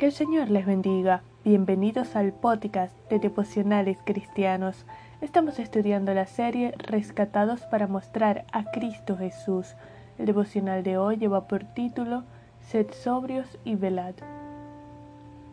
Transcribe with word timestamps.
Que 0.00 0.06
el 0.06 0.12
Señor 0.12 0.48
les 0.48 0.64
bendiga. 0.64 1.20
Bienvenidos 1.44 2.16
al 2.16 2.32
podcast 2.32 2.96
de 3.10 3.18
Devocionales 3.18 3.98
Cristianos. 4.06 4.86
Estamos 5.20 5.58
estudiando 5.58 6.14
la 6.14 6.24
serie 6.24 6.72
Rescatados 6.78 7.60
para 7.66 7.86
mostrar 7.86 8.46
a 8.50 8.64
Cristo 8.70 9.18
Jesús. 9.18 9.74
El 10.16 10.24
devocional 10.24 10.82
de 10.84 10.96
hoy 10.96 11.18
lleva 11.18 11.46
por 11.46 11.64
título 11.64 12.24
Sed 12.62 12.86
sobrios 12.94 13.58
y 13.62 13.74
velad. 13.74 14.14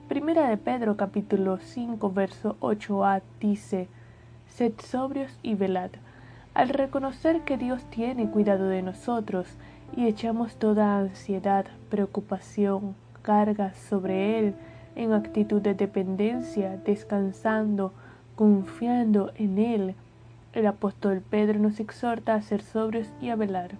Primera 0.07 0.49
de 0.49 0.55
Pedro 0.55 0.95
capítulo 0.95 1.57
5 1.57 2.09
verso 2.13 2.55
8a 2.61 3.23
dice 3.41 3.89
Sed 4.47 4.75
sobrios 4.79 5.37
y 5.43 5.55
velad. 5.55 5.91
Al 6.53 6.69
reconocer 6.69 7.41
que 7.41 7.57
Dios 7.57 7.83
tiene 7.89 8.31
cuidado 8.31 8.69
de 8.69 8.81
nosotros 8.81 9.57
y 9.93 10.07
echamos 10.07 10.55
toda 10.55 10.97
ansiedad, 10.97 11.65
preocupación, 11.89 12.95
cargas 13.27 13.75
sobre 13.75 14.39
Él 14.39 14.55
en 14.95 15.11
actitud 15.11 15.61
de 15.61 15.73
dependencia, 15.73 16.77
descansando, 16.77 17.91
confiando 18.37 19.33
en 19.35 19.57
Él. 19.57 19.95
El 20.53 20.65
apóstol 20.65 21.21
Pedro 21.29 21.59
nos 21.59 21.81
exhorta 21.81 22.35
a 22.35 22.41
ser 22.41 22.61
sobrios 22.61 23.11
y 23.19 23.27
a 23.27 23.35
velar. 23.35 23.71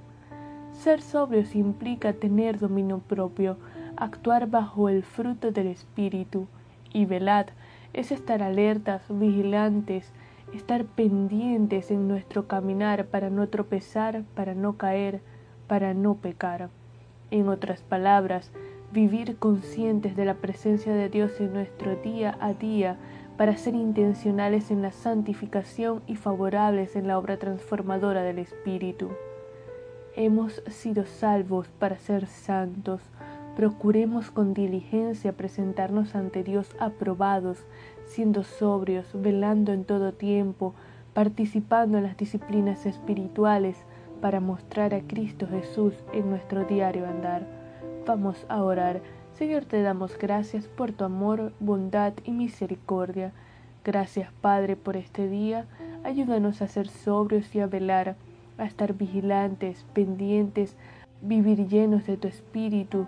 Ser 0.74 1.02
sobrios 1.02 1.56
implica 1.56 2.12
tener 2.12 2.60
dominio 2.60 3.00
propio, 3.00 3.56
actuar 3.96 4.50
bajo 4.50 4.90
el 4.90 5.02
fruto 5.02 5.54
del 5.54 5.68
Espíritu, 5.68 6.48
y 6.92 7.06
velad 7.06 7.46
es 7.94 8.12
estar 8.12 8.44
alertas, 8.44 9.02
vigilantes, 9.10 10.12
estar 10.54 10.84
pendientes 10.84 11.90
en 11.90 12.10
nuestro 12.10 12.48
caminar 12.48 13.06
para 13.06 13.30
no 13.30 13.48
tropezar, 13.48 14.24
para 14.36 14.56
no 14.56 14.76
caer, 14.76 15.22
para 15.68 15.94
no 15.94 16.16
pecar. 16.16 16.70
En 17.32 17.48
otras 17.50 17.82
palabras, 17.82 18.52
vivir 18.92 19.38
conscientes 19.38 20.16
de 20.16 20.26
la 20.26 20.36
presencia 20.36 20.94
de 20.94 21.10
Dios 21.10 21.40
en 21.40 21.54
nuestro 21.54 21.96
día 21.98 22.38
a 22.40 22.54
día 22.54 22.98
para 23.38 23.58
ser 23.58 23.76
intencionales 23.76 24.72
en 24.72 24.82
la 24.82 24.92
santificación 24.92 26.02
y 26.08 26.16
favorables 26.16 26.96
en 26.96 27.08
la 27.08 27.20
obra 27.20 27.38
transformadora 27.38 28.24
del 28.24 28.40
Espíritu. 28.40 29.10
Hemos 30.16 30.64
sido 30.68 31.06
salvos 31.06 31.68
para 31.80 31.98
ser 31.98 32.26
santos. 32.26 33.02
Procuremos 33.56 34.32
con 34.32 34.54
diligencia 34.54 35.34
presentarnos 35.34 36.16
ante 36.16 36.44
Dios 36.44 36.76
aprobados, 36.80 37.66
siendo 38.06 38.44
sobrios, 38.44 39.06
velando 39.14 39.74
en 39.74 39.84
todo 39.84 40.14
tiempo, 40.14 40.74
participando 41.14 41.98
en 41.98 42.06
las 42.06 42.18
disciplinas 42.18 42.86
espirituales 42.86 43.78
para 44.22 44.40
mostrar 44.40 44.96
a 44.96 45.02
Cristo 45.02 45.48
Jesús 45.48 45.94
en 46.14 46.30
nuestro 46.30 46.66
diario 46.66 47.06
andar. 47.06 47.57
Vamos 48.06 48.46
a 48.50 48.64
orar. 48.64 49.02
Señor, 49.34 49.66
te 49.66 49.82
damos 49.82 50.18
gracias 50.18 50.68
por 50.68 50.92
tu 50.92 51.04
amor, 51.04 51.54
bondad 51.60 52.14
y 52.24 52.32
misericordia. 52.32 53.34
Gracias, 53.84 54.32
Padre, 54.42 54.76
por 54.76 54.98
este 54.98 55.28
día. 55.30 55.66
Ayúdanos 56.04 56.62
a 56.62 56.68
ser 56.68 56.88
sobrios 56.88 57.54
y 57.56 57.60
a 57.60 57.68
velar, 57.68 58.16
a 58.58 58.66
estar 58.66 58.94
vigilantes, 58.94 59.86
pendientes, 59.94 60.76
vivir 61.22 61.68
llenos 61.68 62.06
de 62.06 62.18
tu 62.18 62.28
espíritu, 62.28 63.08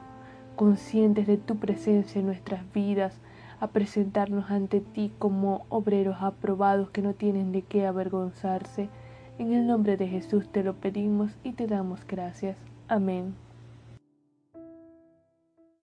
conscientes 0.55 1.27
de 1.27 1.37
tu 1.37 1.57
presencia 1.57 2.19
en 2.19 2.27
nuestras 2.27 2.61
vidas, 2.73 3.19
a 3.59 3.67
presentarnos 3.67 4.51
ante 4.51 4.79
ti 4.79 5.11
como 5.19 5.65
obreros 5.69 6.17
aprobados 6.21 6.89
que 6.91 7.01
no 7.01 7.13
tienen 7.13 7.51
de 7.51 7.61
qué 7.61 7.85
avergonzarse. 7.85 8.89
En 9.37 9.53
el 9.53 9.67
nombre 9.67 9.97
de 9.97 10.07
Jesús 10.07 10.49
te 10.49 10.63
lo 10.63 10.75
pedimos 10.75 11.31
y 11.43 11.53
te 11.53 11.67
damos 11.67 12.05
gracias. 12.07 12.57
Amén. 12.87 13.48